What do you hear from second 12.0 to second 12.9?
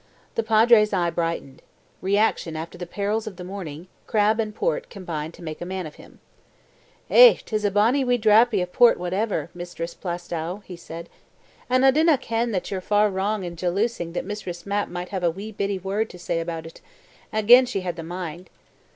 ken that ye're